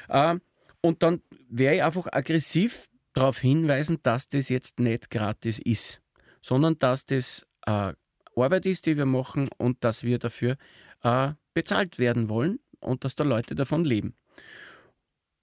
[0.10, 0.36] Äh,
[0.82, 6.02] und dann wäre ich einfach aggressiv darauf hinweisen, dass das jetzt nicht gratis ist,
[6.42, 7.94] sondern dass das äh,
[8.36, 10.58] Arbeit ist, die wir machen und dass wir dafür
[11.04, 14.14] äh, bezahlt werden wollen und dass da Leute davon leben.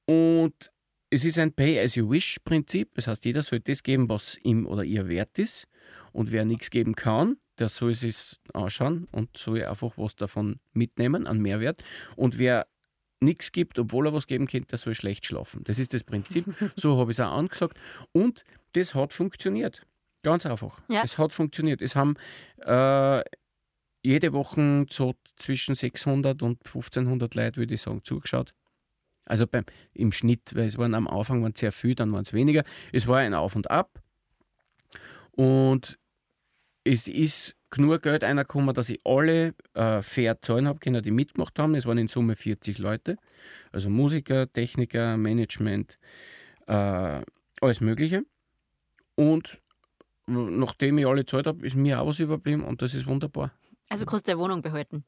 [0.05, 0.74] Und
[1.15, 2.95] es ist ein Pay-as-you-wish-Prinzip.
[2.95, 5.69] Das heißt, jeder soll das geben, was ihm oder ihr wert ist.
[6.13, 11.27] Und wer nichts geben kann, der soll es anschauen und soll einfach was davon mitnehmen
[11.27, 11.85] an Mehrwert.
[12.17, 12.67] Und wer
[13.21, 15.63] nichts gibt, obwohl er was geben könnte, der soll schlecht schlafen.
[15.65, 16.47] Das ist das Prinzip.
[16.77, 17.79] So habe ich es auch angesagt.
[18.13, 19.87] Und das hat funktioniert.
[20.23, 20.83] Ganz einfach.
[20.89, 21.03] Ja.
[21.05, 21.81] Es hat funktioniert.
[21.81, 22.17] Es haben
[22.59, 23.23] äh,
[24.03, 28.53] jede Woche so zwischen 600 und 1500 Leute, würde ich sagen, zugeschaut.
[29.27, 32.33] Also beim, im Schnitt, weil es waren am Anfang waren sehr viel, dann waren es
[32.33, 32.65] weniger.
[32.93, 34.01] Es war ein Auf und Ab.
[35.33, 35.99] Und
[36.85, 41.59] es ist genug Geld reingekommen, dass ich alle äh, fair zahlen habe können, die mitgemacht
[41.59, 41.75] haben.
[41.75, 43.17] Es waren in Summe 40 Leute.
[43.73, 45.99] Also Musiker, Techniker, Management,
[46.67, 47.23] äh,
[47.61, 48.25] alles Mögliche.
[49.17, 49.61] Und
[50.27, 53.53] nachdem ich alle gezahlt habe, ist mir auch was überblieben und das ist wunderbar.
[53.89, 55.05] Also kannst du deine Wohnung behalten.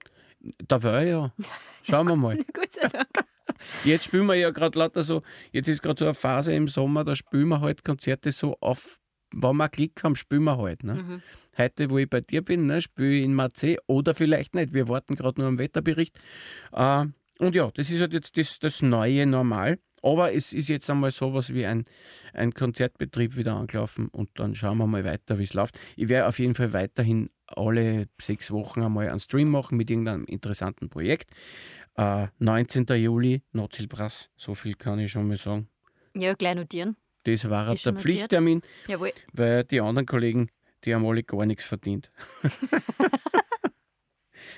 [0.67, 1.33] Da war ich ja.
[1.83, 2.37] Schauen wir mal.
[2.53, 3.26] Gott sei Dank.
[3.85, 7.05] Jetzt spielen wir ja gerade lauter so, jetzt ist gerade so eine Phase im Sommer,
[7.05, 8.99] da spielen wir halt Konzerte so auf,
[9.33, 10.85] wenn wir Klick haben, spielen wir halt.
[10.85, 10.95] Ne?
[10.95, 11.23] Mhm.
[11.59, 14.73] Heute, wo ich bei dir bin, ne, spiele ich in Marseille oder vielleicht nicht.
[14.73, 16.19] Wir warten gerade nur am Wetterbericht.
[16.73, 17.07] Äh,
[17.39, 19.79] und ja, das ist halt jetzt das, das neue Normal.
[20.03, 21.85] Aber es ist jetzt einmal sowas wie ein,
[22.33, 25.79] ein Konzertbetrieb wieder angelaufen und dann schauen wir mal weiter, wie es läuft.
[25.97, 30.25] Ich werde auf jeden Fall weiterhin alle sechs Wochen einmal einen Stream machen mit irgendeinem
[30.25, 31.31] interessanten Projekt.
[31.97, 32.87] Äh, 19.
[32.97, 35.69] Juli, Notzielbrass, so viel kann ich schon mal sagen.
[36.15, 36.97] Ja, gleich notieren.
[37.25, 38.03] Das war Ist der notiert.
[38.03, 39.13] Pflichttermin, Jawohl.
[39.33, 40.51] weil die anderen Kollegen,
[40.85, 42.11] die haben alle gar nichts verdient.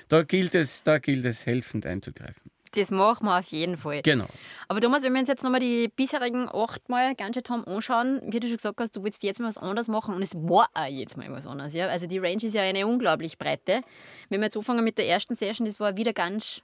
[0.07, 2.51] da, gilt es, da gilt es, helfend einzugreifen.
[2.73, 4.03] Das machen wir auf jeden Fall.
[4.03, 4.27] Genau.
[4.67, 8.21] Aber Thomas, wenn wir uns jetzt nochmal die bisherigen acht Mal ganz schön haben anschauen,
[8.27, 10.69] wie du schon gesagt hast, du willst jetzt mal was anderes machen und es war
[10.75, 11.73] auch jetzt mal was anderes.
[11.73, 11.87] Ja?
[11.87, 13.81] Also die Range ist ja eine unglaublich breite.
[14.29, 16.61] Wenn wir jetzt anfangen mit der ersten Session, das war wieder ganz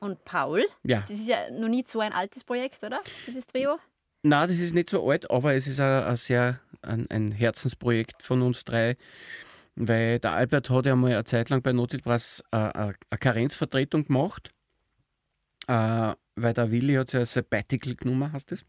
[0.00, 0.64] und Paul.
[0.84, 1.00] Ja.
[1.08, 3.00] Das ist ja noch nicht so ein altes Projekt, oder?
[3.26, 3.78] Dieses Trio.
[4.22, 8.22] Na, das ist nicht so alt, aber es ist ein, ein sehr ein, ein Herzensprojekt
[8.22, 8.96] von uns drei,
[9.76, 14.04] weil der Albert hat ja mal eine Zeit lang bei Notzielpreis äh, eine, eine Karenzvertretung
[14.04, 14.50] gemacht,
[15.68, 18.64] äh, weil der Willi hat ja Sabbatical genommen, heißt das.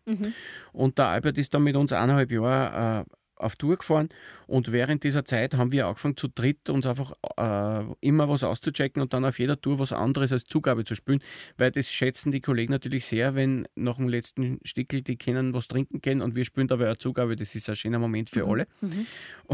[0.72, 4.10] Und der Albert ist dann mit uns eineinhalb Jahre äh, auf Tour gefahren
[4.47, 9.02] und während dieser Zeit haben wir angefangen zu dritt uns einfach äh, immer was auszuchecken
[9.02, 11.19] und dann auf jeder Tour was anderes als Zugabe zu spielen,
[11.58, 15.67] weil das schätzen die Kollegen natürlich sehr, wenn nach dem letzten Stickel die können was
[15.67, 18.67] trinken können und wir spielen dabei eine Zugabe, das ist ein schöner Moment für alle.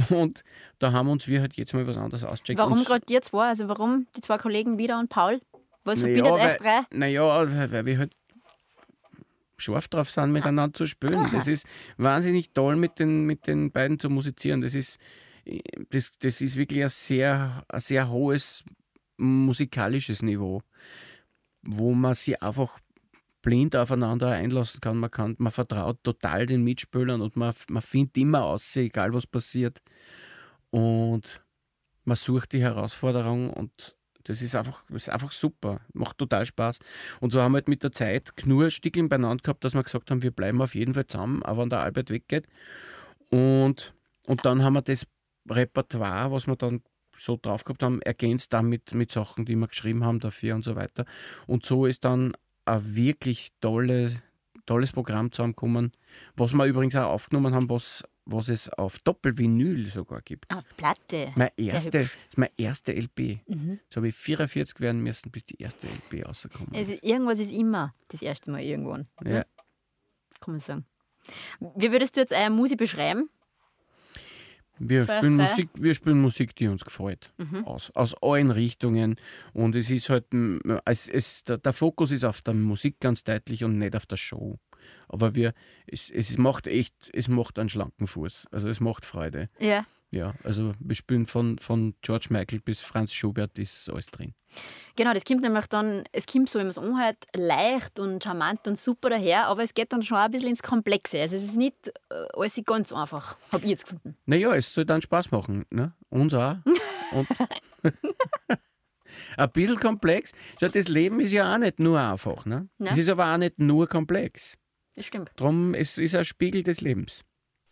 [0.10, 0.44] Und
[0.80, 2.60] da haben uns wir halt jetzt mal was anderes auscheckt.
[2.60, 3.50] Warum gerade ihr zwei?
[3.50, 5.40] Also warum die zwei Kollegen wieder und Paul?
[5.84, 6.82] Was Naja, verbindet euch drei?
[6.92, 8.14] Naja, weil wir halt
[9.58, 11.28] scharf drauf sind, miteinander zu spielen.
[11.32, 11.66] Das ist
[11.98, 14.62] wahnsinnig toll, mit den, mit den beiden zu musizieren.
[14.62, 15.00] Das ist,
[15.90, 18.64] das, das ist wirklich ein sehr, ein sehr hohes
[19.18, 20.62] musikalisches Niveau,
[21.62, 22.80] wo man sich einfach
[23.42, 24.98] blind aufeinander einlassen kann.
[24.98, 29.28] Man, kann, man vertraut total den Mitspielern und man, man findet immer aus, egal was
[29.28, 29.82] passiert.
[30.72, 31.44] Und
[32.04, 33.95] man sucht die Herausforderung und
[34.26, 36.80] das ist einfach, ist einfach super, macht total Spaß.
[37.20, 40.12] Und so haben wir halt mit der Zeit nur Stickeln beieinander gehabt, dass wir gesagt
[40.12, 42.48] haben, wir bleiben auf jeden Fall zusammen, auch wenn der Albert weggeht.
[43.30, 43.94] Und,
[44.28, 45.06] und dann haben wir das
[45.50, 46.82] Repertoire, was wir dann
[47.16, 50.76] so drauf gehabt haben, ergänzt damit mit Sachen, die wir geschrieben haben dafür und so
[50.76, 51.06] weiter.
[51.48, 52.34] Und so ist dann
[52.66, 54.22] ein wirklich tolle,
[54.66, 55.92] tolles Programm zusammengekommen,
[56.36, 60.52] was wir übrigens auch aufgenommen haben, was, was es auf Doppelvinyl sogar gibt.
[60.52, 61.32] Ah, Platte.
[61.36, 63.40] Mein erste, das ist mein erste LP.
[63.90, 66.90] So habe ich 44 werden müssen, bis die erste LP rausgekommen ist.
[66.90, 69.08] ist, irgendwas ist immer das erste Mal irgendwann.
[69.24, 69.46] Ja.
[70.42, 70.86] Kann man sagen.
[71.60, 73.30] Wie würdest du jetzt eine Musik beschreiben?
[74.78, 75.48] Wir Vielleicht spielen, drei?
[75.48, 77.32] Musik, wir spielen Musik, die uns gefällt.
[77.64, 79.16] Aus, aus allen Richtungen.
[79.54, 80.26] Und es ist halt,
[80.86, 84.18] es, es, der, der Fokus ist auf der Musik ganz deutlich und nicht auf der
[84.18, 84.60] Show.
[85.08, 85.54] Aber wir,
[85.88, 88.48] es, es macht echt, es macht einen schlanken Fuß.
[88.52, 89.50] Also es macht Freude.
[89.60, 89.86] Ja.
[90.12, 94.34] Ja, also wir spielen von, von George Michael bis Franz Schubert ist alles drin.
[94.96, 98.66] Genau, das kommt nämlich dann, es kommt so, wenn man es anhört, leicht und charmant
[98.66, 101.20] und super daher, aber es geht dann schon ein bisschen ins Komplexe.
[101.20, 104.16] Also es ist nicht äh, alles ganz einfach, habe ich jetzt gefunden.
[104.26, 105.66] Naja, es soll dann Spaß machen.
[105.70, 105.94] Ne?
[106.10, 106.56] Uns auch.
[107.12, 107.28] Und
[109.38, 110.32] ein bisschen komplex.
[110.62, 112.46] Schau, das Leben ist ja auch nicht nur einfach.
[112.46, 112.70] Ne?
[112.80, 114.58] Es ist aber auch nicht nur komplex.
[114.96, 115.32] Das stimmt.
[115.36, 117.22] Drum, es ist ein Spiegel des Lebens.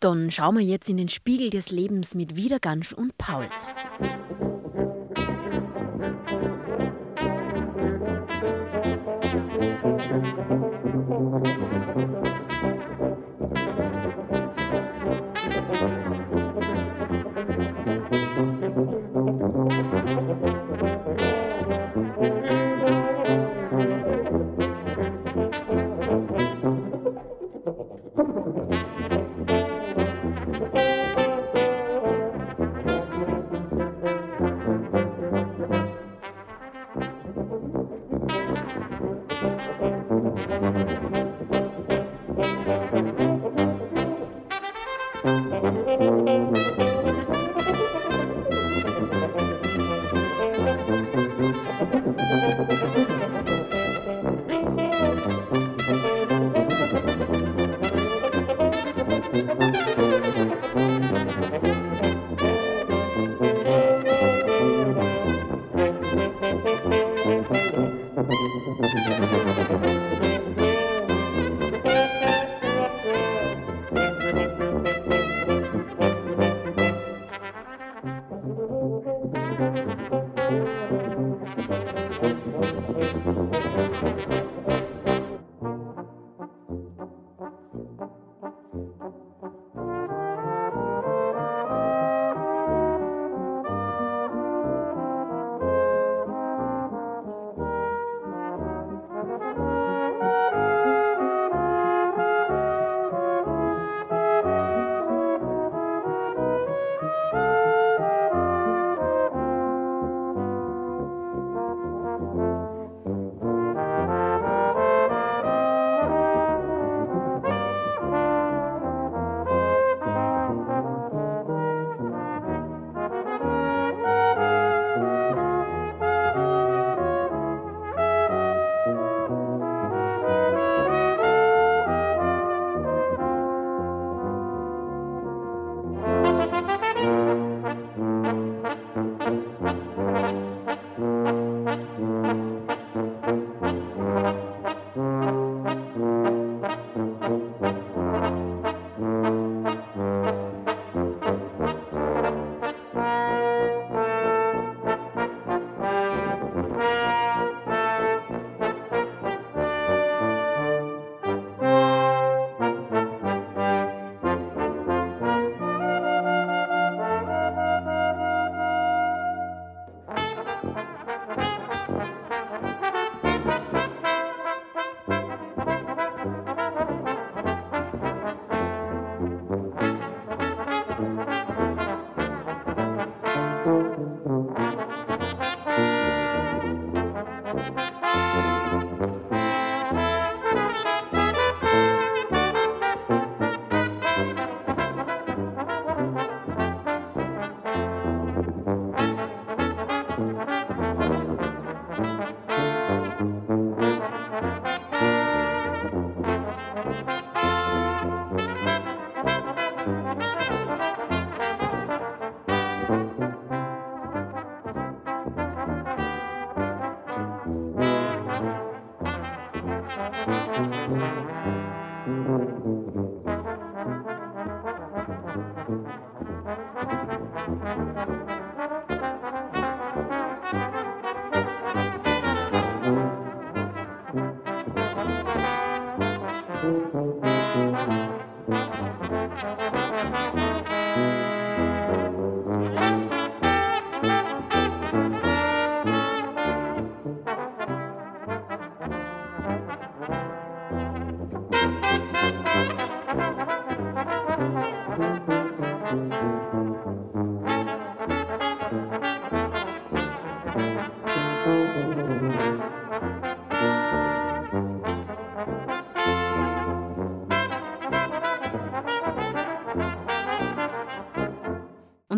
[0.00, 3.48] Dann schauen wir jetzt in den Spiegel des Lebens mit Wiedergansch und Paul.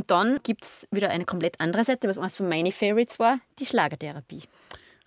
[0.07, 3.41] Und dann gibt es wieder eine komplett andere Seite, was eines von meinen Favorites war,
[3.59, 4.43] die Schlagertherapie.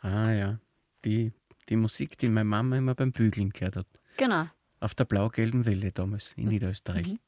[0.02, 0.60] Ah ja,
[1.06, 1.32] die,
[1.70, 3.88] die Musik, die meine Mama immer beim Bügeln gehört hat.
[4.18, 4.46] Genau.
[4.82, 7.08] Auf der blau-gelben Welle damals in Niederösterreich.
[7.08, 7.20] Mhm.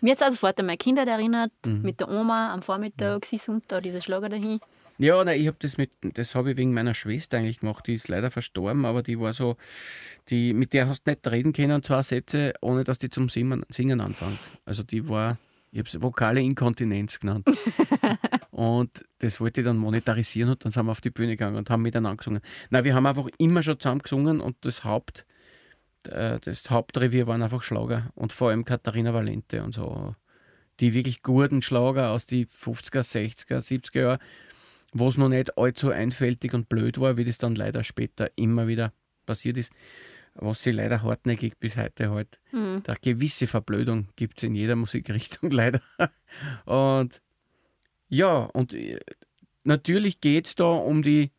[0.00, 1.82] Mir hat es also sofort an meine Kindheit erinnert, Mhm.
[1.82, 4.60] mit der Oma am Vormittag, sie summt da diese Schlager dahin.
[4.96, 7.86] Ja, nein, ich habe das mit, das habe ich wegen meiner Schwester eigentlich gemacht.
[7.86, 9.56] Die ist leider verstorben, aber die war so,
[10.30, 13.64] die, mit der hast du nicht reden können, zwei Sätze, ohne dass die zum Singen,
[13.68, 14.38] Singen anfängt.
[14.64, 15.36] Also die war,
[15.70, 17.48] ich habe es vokale Inkontinenz genannt.
[18.50, 21.70] und das wollte ich dann monetarisieren und dann sind wir auf die Bühne gegangen und
[21.70, 22.40] haben miteinander gesungen.
[22.70, 25.26] Nein, wir haben einfach immer schon zusammen gesungen und das Haupt,
[26.08, 30.14] äh, das Hauptrevier waren einfach Schlager und vor allem Katharina Valente und so.
[30.80, 34.18] Die wirklich guten Schlager aus den 50er, 60er, 70er Jahren
[34.92, 38.66] wo es noch nicht allzu einfältig und blöd war, wie das dann leider später immer
[38.66, 38.92] wieder
[39.26, 39.72] passiert ist,
[40.40, 42.38] was sie leider hartnäckig bis heute halt.
[42.52, 42.82] Mhm.
[42.84, 45.82] Da gewisse Verblödung gibt es in jeder Musikrichtung leider.
[46.64, 47.20] Und
[48.08, 49.00] ja, und äh,
[49.64, 51.30] natürlich geht es da um die.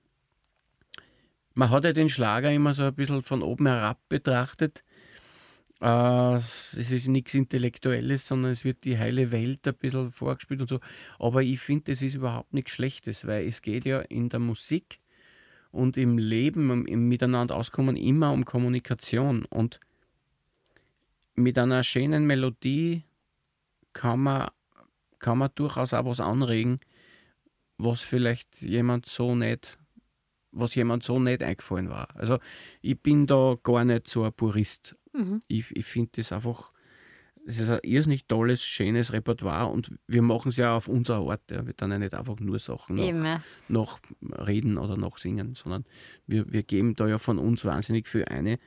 [1.53, 4.83] Man hat ja den Schlager immer so ein bisschen von oben herab betrachtet.
[5.81, 10.69] Äh, es ist nichts Intellektuelles, sondern es wird die heile Welt ein bisschen vorgespielt und
[10.69, 10.79] so.
[11.17, 14.99] Aber ich finde, es ist überhaupt nichts Schlechtes, weil es geht ja in der Musik
[15.71, 19.45] und im Leben, im Miteinander auskommen, immer um Kommunikation.
[19.45, 19.79] Und
[21.35, 23.03] mit einer schönen Melodie
[23.93, 24.49] kann man,
[25.19, 26.79] kann man durchaus auch was anregen,
[27.77, 29.77] was vielleicht jemand so nicht
[30.51, 32.07] was jemand so nicht eingefallen war.
[32.15, 32.39] Also
[32.81, 35.39] ich bin da gar nicht so ein Purist Mhm.
[35.47, 36.71] Ich, ich finde das einfach,
[37.49, 41.41] es ist ein irrsinnig tolles, schönes Repertoire und wir machen es ja auf unsere Art.
[41.49, 41.65] Ja.
[41.65, 45.83] Wir dann ja nicht einfach nur Sachen noch, noch, reden oder noch singen, sondern
[46.27, 48.59] wir, wir geben da ja von uns wahnsinnig viel eine.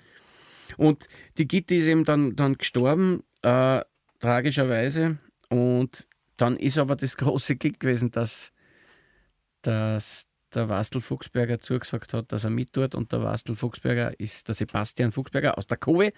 [0.76, 1.06] Und
[1.38, 3.82] die Gitti ist eben dann, dann gestorben, äh,
[4.18, 5.18] tragischerweise.
[5.48, 8.52] Und dann ist aber das große Glück gewesen, dass,
[9.62, 12.94] dass der Wastel Fuchsberger zugesagt hat, dass er mit tut.
[12.94, 16.12] Und der Wastel Fuchsberger ist der Sebastian Fuchsberger aus der Kowe,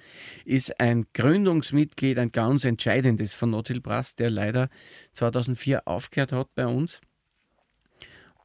[0.45, 4.69] ist ein Gründungsmitglied, ein ganz entscheidendes von Nozil Brass, der leider
[5.13, 7.01] 2004 aufgehört hat bei uns.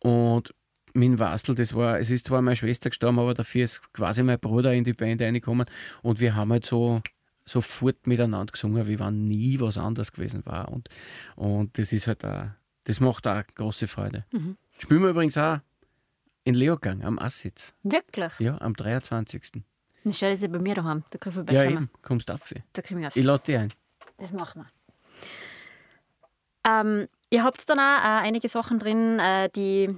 [0.01, 0.53] Und
[0.93, 4.39] mit Wastel, das war, es ist zwar meine Schwester gestorben, aber dafür ist quasi mein
[4.39, 5.67] Bruder in die Band reingekommen
[6.01, 7.01] und wir haben halt so
[7.45, 10.69] sofort miteinander gesungen, wie wenn nie was anderes gewesen war.
[10.69, 10.87] Und,
[11.35, 12.47] und das ist halt auch,
[12.83, 14.25] das macht auch große Freude.
[14.31, 14.57] Mhm.
[14.77, 15.59] Spielen wir übrigens auch
[16.49, 17.73] in Leogang am Assitz.
[17.83, 18.33] Wirklich?
[18.39, 19.63] Ja, am 23.
[20.03, 21.03] Dann stell sie bei mir daheim.
[21.11, 21.69] Da kann ich vorbeikommen.
[21.69, 21.89] Ja, eben.
[22.01, 22.53] Kommst du auf.
[22.73, 23.15] Da komme ich auf.
[23.15, 23.69] Ich lade dich ein.
[24.17, 24.69] Das machen wir.
[26.67, 29.95] Ähm, ihr habt dann auch äh, einige Sachen drin, äh, die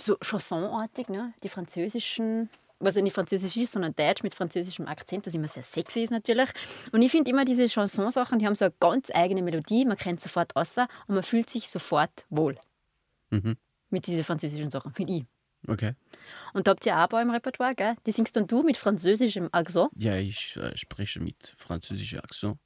[0.00, 1.32] so chansonartig, ne?
[1.42, 6.02] die französischen, was nicht französisch ist, sondern Deutsch mit französischem Akzent, was immer sehr sexy
[6.02, 6.50] ist natürlich.
[6.92, 10.20] Und ich finde immer diese Chansonsachen, die haben so eine ganz eigene Melodie, man kennt
[10.20, 12.58] sofort außer und man fühlt sich sofort wohl.
[13.30, 13.56] Mhm.
[13.90, 15.24] Mit diesen französischen Sachen, finde ich.
[15.66, 15.94] Okay.
[16.52, 17.96] Und da habt ihr auch ein paar im Repertoire, gell?
[18.06, 19.90] Die singst dann du mit französischem Akzent?
[19.96, 22.58] Ja, ich äh, spreche mit französischem Akzent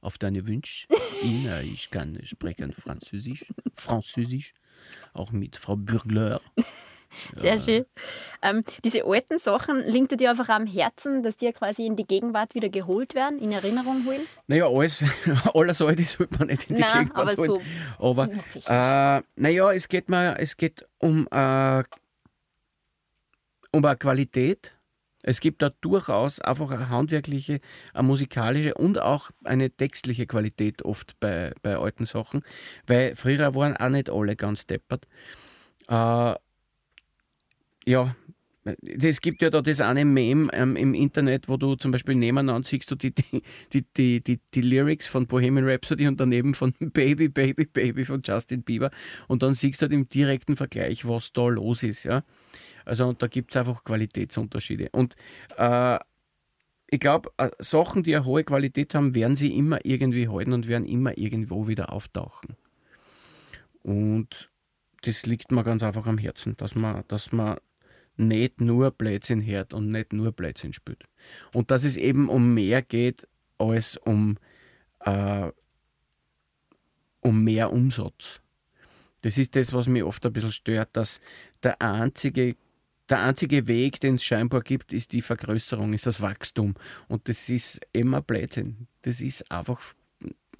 [0.00, 0.86] auf deine Wünsche.
[1.24, 4.54] äh, ich kann sprechen Französisch, Französisch,
[5.12, 6.40] auch mit Frau Bürgler.
[7.34, 7.60] Sehr ja.
[7.60, 7.86] schön.
[8.42, 12.06] Ähm, diese alten Sachen liegt dir einfach am Herzen, dass die ja quasi in die
[12.06, 14.20] Gegenwart wieder geholt werden, in Erinnerung holen?
[14.46, 15.02] Naja, alles,
[15.54, 17.62] alles Alte sollte man nicht in die Nein, Gegenwart aber holen.
[17.98, 18.28] So aber
[18.66, 21.82] äh, naja, es geht, mal, es geht um äh,
[23.70, 24.74] um eine Qualität.
[25.22, 27.60] Es gibt da durchaus einfach eine handwerkliche,
[27.92, 32.42] eine musikalische und auch eine textliche Qualität oft bei, bei alten Sachen,
[32.86, 35.06] weil früher waren auch nicht alle ganz deppert.
[35.88, 36.34] Äh,
[37.86, 38.14] ja,
[38.82, 42.66] es gibt ja da das eine Meme ähm, im Internet, wo du zum Beispiel nebeneinander
[42.66, 47.28] siehst du die, die, die, die, die, Lyrics von Bohemian Rhapsody und daneben von Baby,
[47.28, 48.90] Baby, Baby von Justin Bieber
[49.26, 52.04] und dann siehst du halt im direkten Vergleich, was da los ist.
[52.04, 52.22] Ja?
[52.88, 54.88] Also da gibt es einfach Qualitätsunterschiede.
[54.92, 55.14] Und
[55.56, 55.98] äh,
[56.90, 60.68] ich glaube, äh, Sachen, die eine hohe Qualität haben, werden sie immer irgendwie halten und
[60.68, 62.56] werden immer irgendwo wieder auftauchen.
[63.82, 64.50] Und
[65.02, 67.58] das liegt mir ganz einfach am Herzen, dass man, dass man
[68.16, 71.04] nicht nur Blödsinn hört und nicht nur Blödsinn spielt.
[71.52, 74.38] Und dass es eben um mehr geht als um,
[75.00, 75.50] äh,
[77.20, 78.40] um mehr Umsatz.
[79.22, 81.20] Das ist das, was mich oft ein bisschen stört, dass
[81.62, 82.56] der einzige
[83.10, 86.74] der einzige Weg, den es scheinbar gibt, ist die Vergrößerung, ist das Wachstum.
[87.08, 88.86] Und das ist immer Blödsinn.
[89.02, 89.80] Das ist einfach,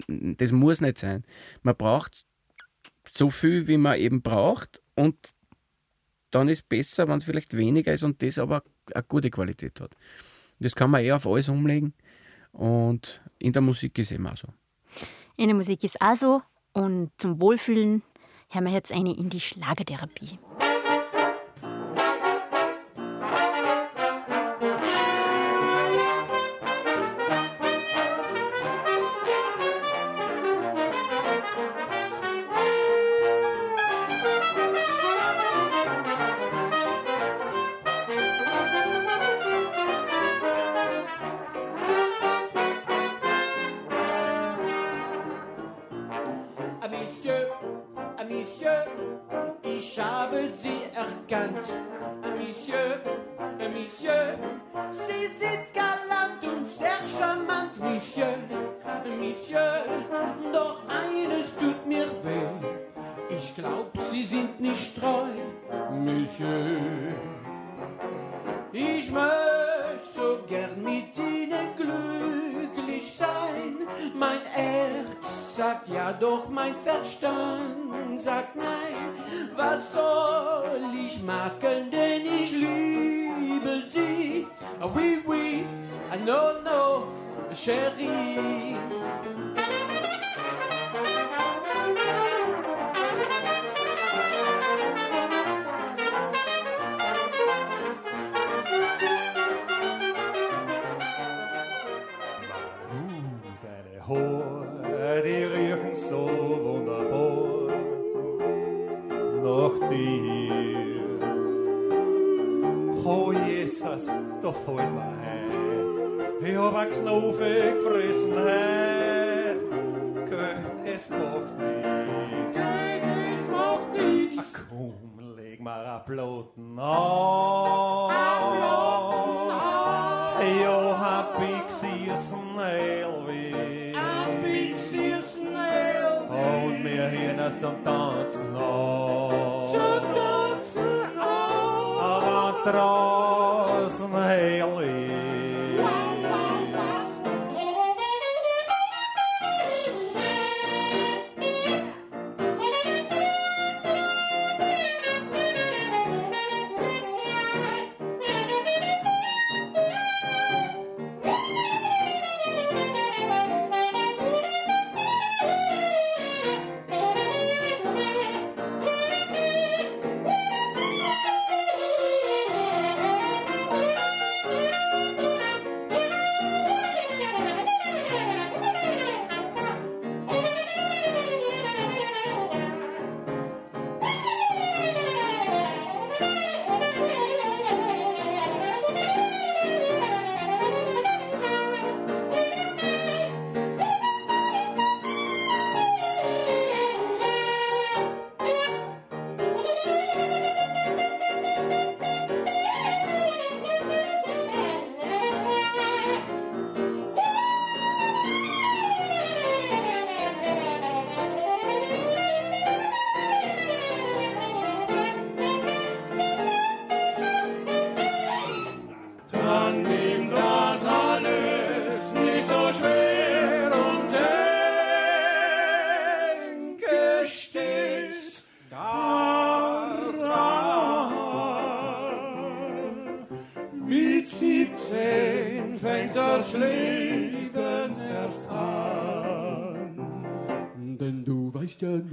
[0.07, 1.23] das muss nicht sein.
[1.61, 2.25] Man braucht
[3.13, 5.15] so viel, wie man eben braucht und
[6.31, 9.79] dann ist es besser, wenn es vielleicht weniger ist und das aber eine gute Qualität
[9.81, 9.95] hat.
[10.59, 11.93] Das kann man eher auf alles umlegen
[12.51, 14.47] und in der Musik ist es eben auch so.
[15.37, 16.41] In der Musik ist auch so
[16.73, 18.03] und zum Wohlfühlen
[18.49, 20.37] hören wir jetzt eine in die Schlagertherapie.
[68.71, 69.79] Ich möchte
[70.15, 73.77] so gern mit ihnen glücklich sein.
[74.13, 79.49] Mein Herz sagt ja, doch mein Verstand sagt nein.
[79.55, 84.47] Was soll ich machen, denn ich liebe sie.
[84.93, 85.65] Oui, oui,
[86.25, 87.07] no, no,
[87.53, 88.68] chérie.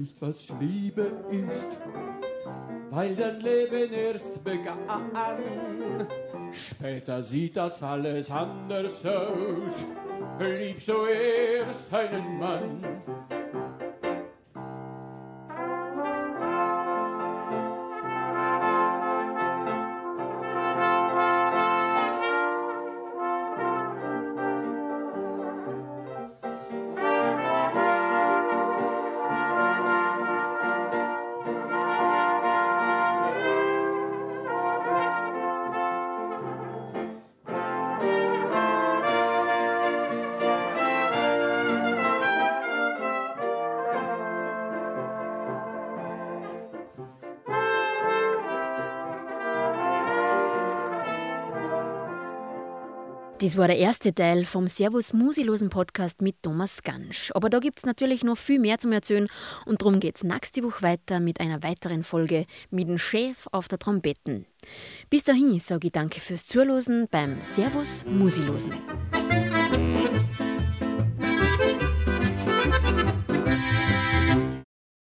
[0.07, 1.79] Nicht, was Liebe ist,
[2.91, 4.79] weil dein Leben erst begann.
[6.53, 9.85] Später sieht das alles anders aus.
[10.39, 12.95] Liebst du erst einen Mann,
[53.47, 57.30] Das war der erste Teil vom Servus Musilosen Podcast mit Thomas Gansch.
[57.32, 59.28] Aber da gibt es natürlich noch viel mehr zum Erzählen
[59.66, 63.68] und darum geht es nächste Woche weiter mit einer weiteren Folge mit dem Chef auf
[63.68, 64.47] der Trompeten.
[65.11, 68.72] Bis dahin sage ich danke fürs Zuhören beim Servus Musilosen.